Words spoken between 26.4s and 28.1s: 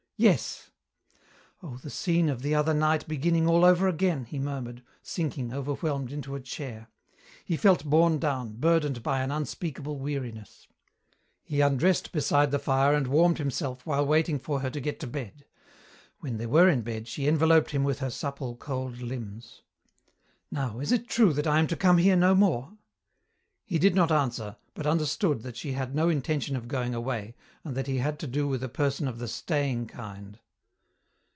of going away and that he